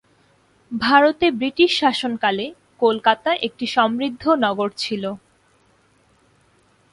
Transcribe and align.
ভারতে 0.71 1.25
ব্রিটিশ 1.31 1.71
শাসনকালে, 1.81 2.45
কলকাতা 2.79 3.31
একটি 3.47 3.65
সমৃদ্ধ 3.75 4.23
নগর 4.45 4.69
ছিল। 4.77 5.03